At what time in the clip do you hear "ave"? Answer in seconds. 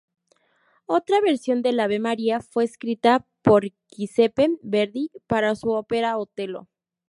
1.79-1.99